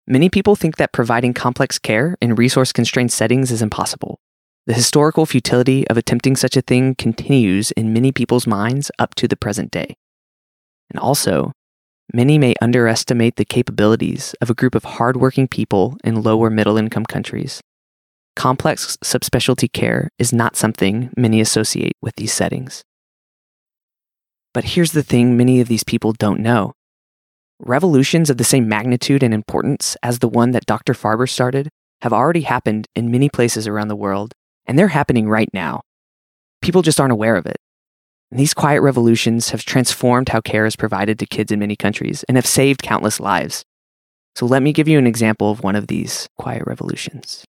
Many 0.07 0.29
people 0.29 0.55
think 0.55 0.77
that 0.77 0.93
providing 0.93 1.33
complex 1.33 1.77
care 1.77 2.15
in 2.21 2.35
resource 2.35 2.71
constrained 2.71 3.11
settings 3.11 3.51
is 3.51 3.61
impossible. 3.61 4.19
The 4.65 4.73
historical 4.73 5.25
futility 5.25 5.87
of 5.87 5.97
attempting 5.97 6.35
such 6.35 6.55
a 6.55 6.61
thing 6.61 6.95
continues 6.95 7.71
in 7.71 7.93
many 7.93 8.11
people's 8.11 8.47
minds 8.47 8.91
up 8.99 9.15
to 9.15 9.27
the 9.27 9.35
present 9.35 9.71
day. 9.71 9.95
And 10.89 10.99
also, 10.99 11.51
many 12.13 12.37
may 12.37 12.55
underestimate 12.61 13.35
the 13.35 13.45
capabilities 13.45 14.35
of 14.41 14.49
a 14.49 14.55
group 14.55 14.75
of 14.75 14.83
hardworking 14.83 15.47
people 15.47 15.97
in 16.03 16.21
lower 16.21 16.49
middle 16.49 16.77
income 16.77 17.05
countries. 17.05 17.61
Complex 18.35 18.97
subspecialty 19.03 19.71
care 19.71 20.09
is 20.19 20.31
not 20.31 20.55
something 20.55 21.11
many 21.17 21.41
associate 21.41 21.97
with 22.01 22.15
these 22.15 22.33
settings. 22.33 22.83
But 24.53 24.63
here's 24.63 24.91
the 24.91 25.03
thing 25.03 25.35
many 25.35 25.59
of 25.59 25.67
these 25.67 25.83
people 25.83 26.13
don't 26.13 26.39
know 26.39 26.73
revolutions 27.59 28.29
of 28.29 28.37
the 28.37 28.43
same 28.43 28.67
magnitude 28.67 29.23
and 29.23 29.33
importance 29.33 29.97
as 30.03 30.19
the 30.19 30.27
one 30.27 30.51
that 30.51 30.65
Dr. 30.67 30.93
Farber 30.93 31.27
started 31.27 31.69
have 32.03 32.13
already 32.13 32.41
happened 32.41 32.87
in 32.95 33.11
many 33.11 33.29
places 33.29 33.67
around 33.67 33.87
the 33.87 33.95
world, 33.95 34.33
and 34.67 34.77
they're 34.77 34.89
happening 34.89 35.27
right 35.27 35.49
now. 35.53 35.81
People 36.61 36.83
just 36.83 36.99
aren't 36.99 37.11
aware 37.11 37.35
of 37.35 37.47
it. 37.47 37.57
These 38.31 38.53
quiet 38.53 38.81
revolutions 38.81 39.51
have 39.51 39.63
transformed 39.63 40.29
how 40.29 40.41
care 40.41 40.65
is 40.65 40.75
provided 40.75 41.17
to 41.19 41.25
kids 41.25 41.51
in 41.51 41.59
many 41.59 41.75
countries 41.77 42.25
and 42.27 42.35
have 42.35 42.45
saved 42.45 42.83
countless 42.83 43.19
lives. 43.19 43.63
So 44.35 44.45
let 44.45 44.61
me 44.61 44.73
give 44.73 44.87
you 44.87 44.99
an 44.99 45.07
example 45.07 45.49
of 45.49 45.63
one 45.63 45.75
of 45.75 45.87
these 45.87 46.27
quiet 46.37 46.63
revolutions. 46.67 47.45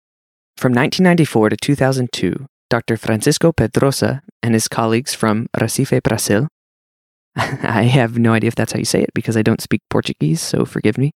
From 0.57 0.73
1994 0.73 1.51
to 1.51 1.57
2002, 1.57 2.47
Dr. 2.71 2.97
Francisco 2.97 3.53
Pedrosa 3.53 4.23
and 4.43 4.55
his 4.55 4.67
colleagues 4.67 5.15
from 5.15 5.47
Recife, 5.57 6.03
Brazil, 6.03 6.49
I 7.37 7.83
have 7.83 8.19
no 8.19 8.33
idea 8.33 8.49
if 8.49 8.55
that's 8.55 8.73
how 8.73 8.79
you 8.79 8.85
say 8.87 9.03
it 9.03 9.11
because 9.15 9.37
I 9.37 9.43
don't 9.43 9.61
speak 9.61 9.83
Portuguese, 9.91 10.41
so 10.41 10.65
forgive 10.65 10.97
me. 10.97 11.13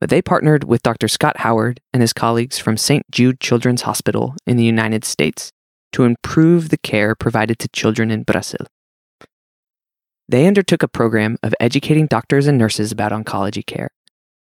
But 0.00 0.10
they 0.10 0.22
partnered 0.22 0.64
with 0.64 0.82
Dr. 0.82 1.08
Scott 1.08 1.38
Howard 1.38 1.80
and 1.92 2.02
his 2.02 2.12
colleagues 2.12 2.58
from 2.58 2.76
St. 2.76 3.02
Jude 3.10 3.40
Children's 3.40 3.82
Hospital 3.82 4.34
in 4.46 4.56
the 4.56 4.64
United 4.64 5.04
States 5.04 5.50
to 5.92 6.04
improve 6.04 6.68
the 6.68 6.78
care 6.78 7.14
provided 7.14 7.58
to 7.58 7.68
children 7.68 8.10
in 8.10 8.22
Brazil. 8.22 8.66
They 10.28 10.46
undertook 10.46 10.82
a 10.82 10.88
program 10.88 11.38
of 11.42 11.54
educating 11.58 12.06
doctors 12.06 12.46
and 12.46 12.58
nurses 12.58 12.92
about 12.92 13.12
oncology 13.12 13.64
care, 13.64 13.88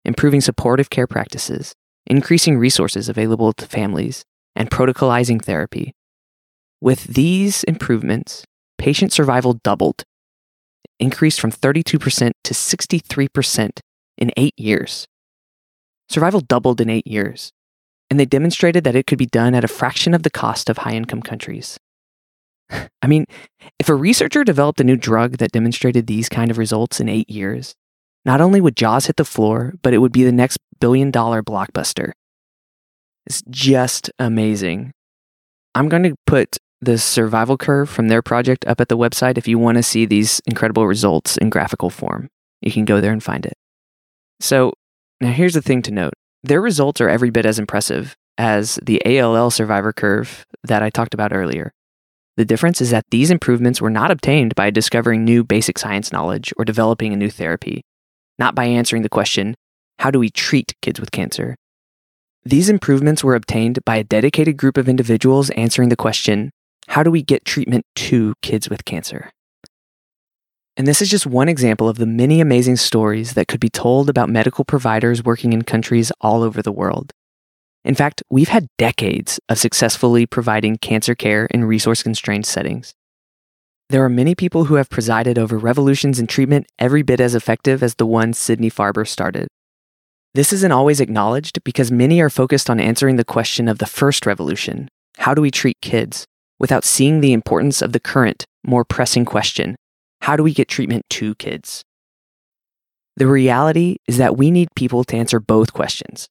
improving 0.04 0.42
supportive 0.42 0.89
care 0.89 1.08
practices, 1.08 1.74
increasing 2.06 2.58
resources 2.58 3.08
available 3.08 3.54
to 3.54 3.66
families, 3.66 4.25
and 4.56 4.70
protocolizing 4.70 5.42
therapy. 5.42 5.94
With 6.82 7.06
these 7.06 7.63
improvements, 7.63 8.44
patient 8.77 9.13
survival 9.13 9.54
doubled, 9.63 10.04
increased 11.00 11.39
from 11.39 11.51
32% 11.51 12.32
to 12.44 12.54
63% 12.54 13.70
in 14.18 14.32
eight 14.36 14.54
years. 14.58 15.08
Survival 16.10 16.42
doubled 16.42 16.82
in 16.82 16.89
eight 16.89 17.08
years, 17.08 17.51
and 18.09 18.19
they 18.19 18.25
demonstrated 18.25 18.83
that 18.83 18.95
it 18.95 19.07
could 19.07 19.17
be 19.17 19.25
done 19.25 19.53
at 19.53 19.63
a 19.63 19.67
fraction 19.67 20.13
of 20.13 20.23
the 20.23 20.29
cost 20.29 20.69
of 20.69 20.79
high 20.79 20.93
income 20.93 21.21
countries. 21.21 21.77
I 23.01 23.07
mean, 23.07 23.25
if 23.79 23.89
a 23.89 23.95
researcher 23.95 24.43
developed 24.43 24.79
a 24.81 24.85
new 24.85 24.97
drug 24.97 25.37
that 25.37 25.51
demonstrated 25.51 26.07
these 26.07 26.29
kind 26.29 26.51
of 26.51 26.57
results 26.57 26.99
in 26.99 27.09
eight 27.09 27.29
years, 27.29 27.75
not 28.25 28.41
only 28.41 28.59
would 28.61 28.75
Jaws 28.75 29.07
hit 29.07 29.15
the 29.15 29.25
floor, 29.25 29.73
but 29.81 29.93
it 29.93 29.99
would 29.99 30.11
be 30.11 30.23
the 30.23 30.31
next 30.31 30.57
billion 30.79 31.11
dollar 31.11 31.41
blockbuster. 31.41 32.11
It's 33.25 33.43
just 33.49 34.09
amazing. 34.19 34.91
I'm 35.75 35.89
going 35.89 36.03
to 36.03 36.15
put 36.25 36.57
the 36.81 36.97
survival 36.97 37.57
curve 37.57 37.89
from 37.89 38.07
their 38.07 38.21
project 38.21 38.65
up 38.67 38.79
at 38.79 38.89
the 38.89 38.97
website 38.97 39.37
if 39.37 39.47
you 39.47 39.57
want 39.57 39.77
to 39.77 39.83
see 39.83 40.05
these 40.05 40.41
incredible 40.45 40.87
results 40.87 41.37
in 41.37 41.49
graphical 41.49 41.89
form. 41.89 42.29
You 42.61 42.71
can 42.71 42.85
go 42.85 43.01
there 43.01 43.11
and 43.11 43.23
find 43.23 43.45
it. 43.45 43.53
So, 44.39 44.73
now 45.19 45.31
here's 45.31 45.55
the 45.55 45.61
thing 45.61 45.81
to 45.83 45.91
note 45.91 46.13
their 46.48 46.62
results 46.62 47.01
are 47.01 47.10
every 47.10 47.30
bit 47.30 47.46
as 47.46 47.60
impressive 47.60 48.16
as 48.38 48.80
the 48.84 49.01
ALL 49.06 49.51
survivor 49.51 49.94
curve 49.94 50.46
that 50.63 50.84
I 50.84 50.89
talked 50.89 51.13
about 51.13 51.34
earlier. 51.34 51.74
The 52.36 52.46
difference 52.46 52.82
is 52.82 52.92
that 52.92 53.06
these 53.10 53.32
improvements 53.32 53.82
were 53.82 53.89
not 53.89 54.12
obtained 54.12 54.54
by 54.54 54.70
discovering 54.70 55.24
new 55.24 55.44
basic 55.44 55.80
science 55.80 56.12
knowledge 56.12 56.54
or 56.56 56.66
developing 56.66 57.12
a 57.12 57.18
new 57.18 57.32
therapy, 57.32 57.84
not 58.38 58.54
by 58.54 58.66
answering 58.66 59.01
the 59.01 59.10
question, 59.10 59.56
how 60.00 60.12
do 60.12 60.20
we 60.20 60.30
treat 60.30 60.75
kids 60.82 61.00
with 61.00 61.12
cancer? 61.12 61.56
These 62.46 62.70
improvements 62.70 63.24
were 63.24 63.36
obtained 63.36 63.80
by 63.86 63.98
a 63.98 64.04
dedicated 64.04 64.56
group 64.56 64.77
of 64.77 64.88
individuals 64.88 65.50
answering 65.51 65.89
the 65.89 65.96
question, 65.96 66.51
how 66.88 67.01
do 67.01 67.12
we 67.12 67.24
get 67.24 67.44
treatment 67.44 67.86
to 67.96 68.36
kids 68.42 68.70
with 68.70 68.86
cancer? 68.86 69.32
And 70.77 70.86
this 70.88 71.01
is 71.01 71.10
just 71.10 71.25
one 71.25 71.50
example 71.50 71.89
of 71.89 71.98
the 71.98 72.05
many 72.05 72.39
amazing 72.39 72.75
stories 72.75 73.34
that 73.34 73.48
could 73.48 73.60
be 73.60 73.69
told 73.69 74.10
about 74.10 74.29
medical 74.29 74.63
providers 74.63 75.24
working 75.24 75.51
in 75.51 75.63
countries 75.63 76.12
all 76.22 76.43
over 76.43 76.62
the 76.62 76.72
world. 76.72 77.13
In 77.84 77.96
fact, 77.96 78.22
we've 78.29 78.50
had 78.50 78.67
decades 78.77 79.39
of 79.50 79.57
successfully 79.57 80.27
providing 80.27 80.77
cancer 80.77 81.15
care 81.15 81.48
in 81.48 81.65
resource 81.65 82.03
constrained 82.03 82.46
settings. 82.46 82.93
There 83.89 84.03
are 84.03 84.10
many 84.10 84.36
people 84.36 84.65
who 84.65 84.75
have 84.75 84.89
presided 84.89 85.39
over 85.39 85.57
revolutions 85.57 86.19
in 86.19 86.27
treatment 86.27 86.67
every 86.77 87.01
bit 87.01 87.19
as 87.19 87.34
effective 87.34 87.81
as 87.81 87.96
the 87.96 88.05
one 88.05 88.34
Sidney 88.34 88.69
Farber 88.69 89.07
started. 89.07 89.48
This 90.36 90.53
isn't 90.53 90.72
always 90.72 91.00
acknowledged 91.00 91.63
because 91.63 91.91
many 91.91 92.22
are 92.22 92.29
focused 92.29 92.69
on 92.69 92.79
answering 92.79 93.15
the 93.15 93.25
question 93.25 93.67
of 93.67 93.79
the 93.79 93.88
first 93.88 94.25
revolution 94.25 94.89
how 95.19 95.34
do 95.34 95.41
we 95.41 95.50
treat 95.50 95.81
kids? 95.81 96.25
without 96.60 96.84
seeing 96.84 97.22
the 97.22 97.34
importance 97.34 97.84
of 97.84 97.93
the 97.93 98.00
current, 98.00 98.46
more 98.65 98.84
pressing 98.84 99.25
question 99.25 99.75
how 100.27 100.36
do 100.36 100.43
we 100.43 100.53
get 100.53 100.67
treatment 100.67 101.05
to 101.10 101.36
kids? 101.36 101.86
The 103.15 103.27
reality 103.27 103.96
is 104.10 104.17
that 104.17 104.36
we 104.36 104.51
need 104.51 104.67
people 104.75 105.05
to 105.05 105.15
answer 105.15 105.39
both 105.39 105.72
questions. 105.72 106.27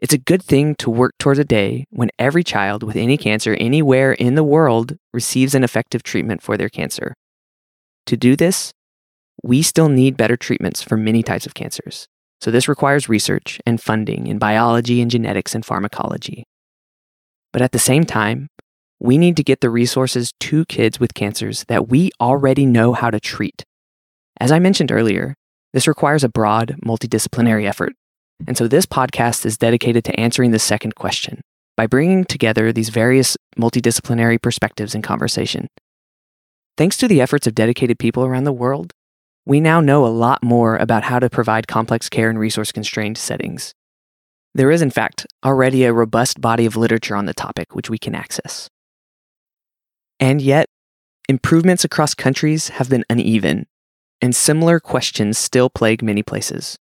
It's 0.00 0.12
a 0.12 0.18
good 0.18 0.42
thing 0.42 0.74
to 0.74 0.90
work 0.90 1.12
towards 1.18 1.38
a 1.38 1.44
day 1.44 1.86
when 1.88 2.10
every 2.18 2.44
child 2.44 2.82
with 2.82 2.94
any 2.94 3.16
cancer 3.16 3.54
anywhere 3.54 4.12
in 4.12 4.34
the 4.34 4.44
world 4.44 4.98
receives 5.14 5.54
an 5.54 5.64
effective 5.64 6.02
treatment 6.02 6.42
for 6.42 6.58
their 6.58 6.68
cancer. 6.68 7.14
To 8.04 8.18
do 8.18 8.36
this, 8.36 8.70
we 9.42 9.62
still 9.62 9.88
need 9.88 10.18
better 10.18 10.36
treatments 10.36 10.82
for 10.82 10.98
many 10.98 11.22
types 11.22 11.46
of 11.46 11.54
cancers. 11.54 12.06
So, 12.42 12.50
this 12.50 12.68
requires 12.68 13.08
research 13.08 13.62
and 13.64 13.80
funding 13.80 14.26
in 14.26 14.36
biology 14.36 15.00
and 15.00 15.10
genetics 15.10 15.54
and 15.54 15.64
pharmacology. 15.64 16.44
But 17.54 17.62
at 17.62 17.72
the 17.72 17.78
same 17.78 18.04
time, 18.04 18.48
we 19.00 19.18
need 19.18 19.36
to 19.36 19.44
get 19.44 19.60
the 19.60 19.70
resources 19.70 20.32
to 20.40 20.64
kids 20.66 20.98
with 20.98 21.14
cancers 21.14 21.64
that 21.68 21.88
we 21.88 22.10
already 22.20 22.66
know 22.66 22.92
how 22.92 23.10
to 23.10 23.20
treat. 23.20 23.64
As 24.40 24.50
I 24.50 24.58
mentioned 24.58 24.90
earlier, 24.90 25.34
this 25.72 25.86
requires 25.86 26.24
a 26.24 26.28
broad, 26.28 26.76
multidisciplinary 26.84 27.66
effort. 27.66 27.92
And 28.46 28.56
so 28.56 28.68
this 28.68 28.86
podcast 28.86 29.44
is 29.44 29.58
dedicated 29.58 30.04
to 30.04 30.18
answering 30.18 30.50
the 30.50 30.58
second 30.58 30.94
question 30.94 31.40
by 31.76 31.86
bringing 31.86 32.24
together 32.24 32.72
these 32.72 32.88
various 32.88 33.36
multidisciplinary 33.58 34.40
perspectives 34.40 34.94
in 34.94 35.02
conversation. 35.02 35.68
Thanks 36.76 36.96
to 36.98 37.08
the 37.08 37.20
efforts 37.20 37.46
of 37.46 37.54
dedicated 37.54 37.98
people 37.98 38.24
around 38.24 38.44
the 38.44 38.52
world, 38.52 38.92
we 39.44 39.60
now 39.60 39.80
know 39.80 40.04
a 40.04 40.08
lot 40.08 40.42
more 40.42 40.76
about 40.76 41.04
how 41.04 41.18
to 41.18 41.30
provide 41.30 41.66
complex 41.66 42.08
care 42.08 42.30
in 42.30 42.38
resource 42.38 42.70
constrained 42.70 43.18
settings. 43.18 43.74
There 44.54 44.70
is, 44.70 44.82
in 44.82 44.90
fact, 44.90 45.26
already 45.44 45.84
a 45.84 45.92
robust 45.92 46.40
body 46.40 46.66
of 46.66 46.76
literature 46.76 47.16
on 47.16 47.26
the 47.26 47.34
topic 47.34 47.74
which 47.74 47.90
we 47.90 47.98
can 47.98 48.14
access. 48.14 48.68
And 50.20 50.42
yet, 50.42 50.68
improvements 51.28 51.84
across 51.84 52.14
countries 52.14 52.70
have 52.70 52.88
been 52.88 53.04
uneven, 53.08 53.66
and 54.20 54.34
similar 54.34 54.80
questions 54.80 55.38
still 55.38 55.70
plague 55.70 56.02
many 56.02 56.22
places. 56.22 56.76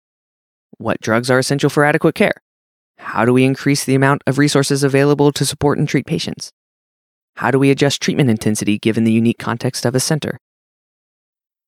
What 0.78 1.02
drugs 1.02 1.32
are 1.32 1.40
essential 1.40 1.70
for 1.70 1.84
adequate 1.84 2.16
care? 2.16 2.36
How 2.98 3.26
do 3.26 3.34
we 3.34 3.44
increase 3.44 3.84
the 3.84 3.96
amount 3.96 4.22
of 4.28 4.38
resources 4.38 4.84
available 4.84 5.32
to 5.32 5.46
support 5.46 5.80
and 5.80 5.88
treat 5.88 6.06
patients? 6.06 6.52
How 7.38 7.50
do 7.50 7.58
we 7.58 7.72
adjust 7.72 8.02
treatment 8.02 8.30
intensity 8.30 8.78
given 8.78 9.04
the 9.04 9.12
unique 9.12 9.40
context 9.40 9.86
of 9.86 9.96
a 9.96 10.00
center? 10.00 10.38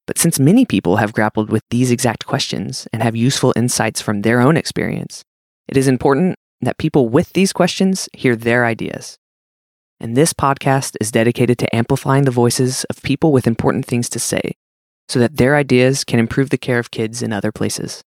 But 0.05 0.19
since 0.19 0.39
many 0.39 0.65
people 0.65 0.97
have 0.97 1.13
grappled 1.13 1.49
with 1.49 1.63
these 1.71 1.89
exact 1.89 2.27
questions 2.27 2.87
and 2.93 3.01
have 3.01 3.15
useful 3.15 3.53
insights 3.55 4.01
from 4.01 4.21
their 4.21 4.39
own 4.39 4.55
experience, 4.55 5.23
it 5.67 5.77
is 5.77 5.87
important 5.87 6.35
that 6.61 6.77
people 6.77 7.09
with 7.09 7.33
these 7.33 7.51
questions 7.51 8.07
hear 8.13 8.35
their 8.35 8.65
ideas 8.65 9.17
and 9.99 10.15
this 10.15 10.33
podcast 10.33 10.95
is 10.99 11.11
dedicated 11.11 11.57
to 11.59 11.75
amplifying 11.75 12.25
the 12.25 12.31
voices 12.31 12.83
of 12.85 13.01
people 13.01 13.31
with 13.31 13.47
important 13.47 13.85
things 13.85 14.09
to 14.09 14.19
say 14.19 14.55
so 15.07 15.19
that 15.19 15.37
their 15.37 15.55
ideas 15.55 16.03
can 16.03 16.19
improve 16.19 16.49
the 16.49 16.57
care 16.57 16.79
of 16.79 16.91
kids 16.91 17.21
in 17.21 17.31
other 17.31 17.51
places. 17.51 18.03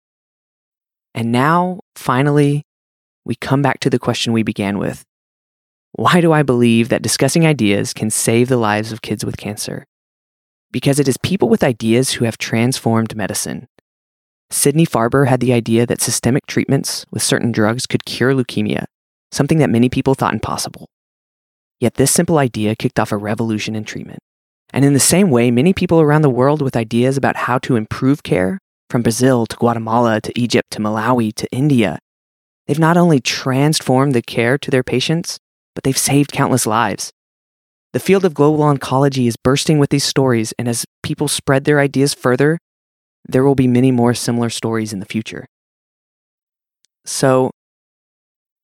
And 1.14 1.32
now, 1.32 1.80
finally, 1.96 2.64
we 3.26 3.36
come 3.36 3.62
back 3.62 3.80
to 3.82 3.90
the 3.90 4.00
question 4.00 4.34
we 4.34 4.44
began 4.44 4.78
with 4.78 5.04
Why 5.94 6.22
do 6.22 6.32
I 6.32 6.44
believe 6.44 6.90
that 6.90 7.02
discussing 7.02 7.46
ideas 7.46 7.94
can 7.94 8.10
save 8.10 8.50
the 8.50 8.58
lives 8.58 8.92
of 8.92 9.02
kids 9.02 9.24
with 9.24 9.38
cancer? 9.38 9.86
Because 10.72 11.00
it 11.00 11.08
is 11.08 11.18
people 11.18 11.50
with 11.50 11.64
ideas 11.64 12.12
who 12.12 12.26
have 12.26 12.38
transformed 12.38 13.16
medicine. 13.16 13.68
Sidney 14.50 14.86
Farber 14.86 15.28
had 15.28 15.40
the 15.40 15.54
idea 15.54 15.86
that 15.86 16.02
systemic 16.02 16.46
treatments 16.46 17.06
with 17.12 17.24
certain 17.24 17.52
drugs 17.52 17.86
could 17.86 18.06
cure 18.06 18.34
leukemia, 18.34 18.86
something 19.32 19.58
that 19.60 19.70
many 19.70 19.90
people 19.90 20.14
thought 20.14 20.34
impossible. 20.34 20.88
Yet 21.80 21.96
this 21.96 22.12
simple 22.12 22.38
idea 22.38 22.76
kicked 22.76 23.00
off 23.00 23.12
a 23.12 23.18
revolution 23.18 23.76
in 23.76 23.84
treatment. 23.84 24.20
And 24.74 24.84
in 24.84 24.94
the 24.94 25.00
same 25.00 25.30
way, 25.30 25.52
many 25.52 25.74
people 25.74 26.02
around 26.02 26.24
the 26.24 26.30
world 26.30 26.62
with 26.62 26.76
ideas 26.76 27.18
about 27.18 27.36
how 27.36 27.58
to 27.60 27.76
improve 27.76 28.24
care, 28.24 28.60
from 28.90 29.02
Brazil 29.02 29.46
to 29.46 29.56
Guatemala 29.58 30.22
to 30.22 30.40
Egypt 30.40 30.72
to 30.72 30.80
Malawi 30.80 31.34
to 31.36 31.48
India, 31.52 32.00
they've 32.66 32.80
not 32.80 32.98
only 32.98 33.20
transformed 33.20 34.14
the 34.14 34.22
care 34.22 34.58
to 34.58 34.72
their 34.72 34.84
patients, 34.84 35.40
but 35.76 35.84
they've 35.84 35.98
saved 35.98 36.32
countless 36.32 36.66
lives. 36.66 37.12
The 37.94 38.00
field 38.00 38.26
of 38.26 38.34
global 38.34 38.64
oncology 38.64 39.28
is 39.28 39.36
bursting 39.38 39.80
with 39.80 39.90
these 39.90 40.04
stories, 40.04 40.54
and 40.58 40.68
as 40.68 40.86
people 41.04 41.28
spread 41.28 41.64
their 41.64 41.80
ideas 41.80 42.14
further, 42.14 42.60
there 43.28 43.44
will 43.44 43.56
be 43.56 43.68
many 43.68 43.92
more 43.92 44.14
similar 44.14 44.50
stories 44.50 44.94
in 44.94 45.00
the 45.00 45.06
future. 45.06 45.46
So, 47.06 47.52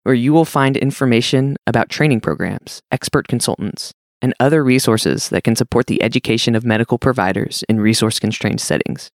where 0.03 0.15
you 0.15 0.33
will 0.33 0.45
find 0.45 0.77
information 0.77 1.57
about 1.67 1.89
training 1.89 2.21
programs, 2.21 2.81
expert 2.91 3.29
consultants, 3.29 3.93
and 4.23 4.35
other 4.41 4.63
resources 4.63 5.29
that 5.31 5.45
can 5.45 5.57
support 5.57 5.87
the 5.87 6.03
education 6.03 6.55
of 6.55 6.65
medical 6.65 6.99
providers 6.99 7.65
in 7.69 7.81
resource 7.81 8.19
constrained 8.19 8.61
settings. 8.61 9.11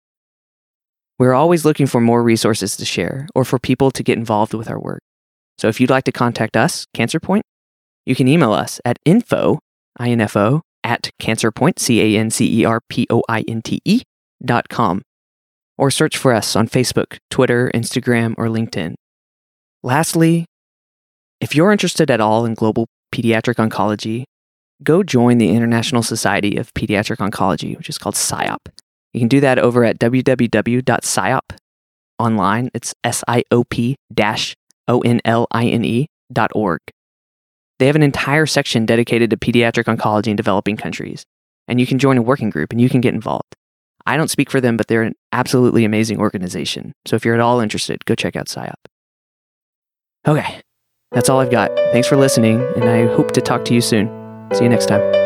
We're 1.18 1.34
always 1.34 1.64
looking 1.64 1.86
for 1.86 2.00
more 2.00 2.22
resources 2.22 2.76
to 2.76 2.84
share 2.84 3.28
or 3.34 3.44
for 3.44 3.58
people 3.58 3.90
to 3.92 4.02
get 4.02 4.18
involved 4.18 4.54
with 4.54 4.68
our 4.68 4.80
work. 4.80 5.00
So 5.58 5.68
if 5.68 5.80
you'd 5.80 5.90
like 5.90 6.04
to 6.04 6.12
contact 6.12 6.56
us, 6.56 6.86
CancerPointe, 6.96 7.42
you 8.04 8.14
can 8.14 8.26
email 8.26 8.52
us 8.52 8.80
at 8.84 8.98
info, 9.04 9.60
info, 10.00 10.62
at 10.82 11.10
cancerpointe, 11.20 11.78
C 11.78 12.16
Com, 14.68 15.02
or 15.78 15.90
search 15.90 16.16
for 16.16 16.32
us 16.32 16.56
on 16.56 16.68
Facebook, 16.68 17.18
Twitter, 17.30 17.70
Instagram, 17.74 18.34
or 18.36 18.46
LinkedIn. 18.46 18.94
Lastly, 19.82 20.46
if 21.40 21.54
you're 21.54 21.72
interested 21.72 22.10
at 22.10 22.20
all 22.20 22.44
in 22.44 22.54
global 22.54 22.86
pediatric 23.14 23.56
oncology, 23.56 24.24
go 24.82 25.02
join 25.02 25.38
the 25.38 25.50
International 25.50 26.02
Society 26.02 26.56
of 26.56 26.72
Pediatric 26.74 27.18
Oncology, 27.18 27.76
which 27.76 27.88
is 27.88 27.98
called 27.98 28.14
SIOP. 28.14 28.58
You 29.12 29.20
can 29.20 29.28
do 29.28 29.40
that 29.40 29.58
over 29.58 29.84
at 29.84 29.98
www.siop 29.98 31.56
online. 32.18 32.70
It's 32.74 32.94
S 33.04 33.22
I 33.28 33.44
O 33.50 33.64
P 33.64 33.96
O 34.88 35.00
N 35.00 35.20
L 35.24 35.46
I 35.50 35.66
N 35.66 35.84
E 35.84 36.06
dot 36.32 36.50
org. 36.54 36.80
They 37.78 37.86
have 37.86 37.96
an 37.96 38.02
entire 38.02 38.46
section 38.46 38.86
dedicated 38.86 39.30
to 39.30 39.36
pediatric 39.36 39.84
oncology 39.84 40.28
in 40.28 40.36
developing 40.36 40.76
countries, 40.76 41.24
and 41.68 41.80
you 41.80 41.86
can 41.86 41.98
join 41.98 42.16
a 42.16 42.22
working 42.22 42.50
group 42.50 42.72
and 42.72 42.80
you 42.80 42.88
can 42.88 43.00
get 43.00 43.14
involved. 43.14 43.54
I 44.06 44.16
don't 44.16 44.30
speak 44.30 44.50
for 44.50 44.60
them, 44.60 44.76
but 44.76 44.88
they're 44.88 45.02
an 45.02 45.14
absolutely 45.32 45.84
amazing 45.84 46.18
organization. 46.18 46.92
So 47.06 47.16
if 47.16 47.24
you're 47.24 47.34
at 47.34 47.40
all 47.40 47.60
interested, 47.60 48.04
go 48.04 48.14
check 48.14 48.36
out 48.36 48.46
SIOP. 48.46 48.74
Okay, 50.26 50.60
that's 51.12 51.28
all 51.28 51.40
I've 51.40 51.50
got. 51.50 51.74
Thanks 51.92 52.08
for 52.08 52.16
listening, 52.16 52.60
and 52.76 52.84
I 52.84 53.06
hope 53.14 53.32
to 53.32 53.40
talk 53.40 53.64
to 53.66 53.74
you 53.74 53.80
soon. 53.80 54.08
See 54.52 54.64
you 54.64 54.68
next 54.68 54.86
time. 54.86 55.23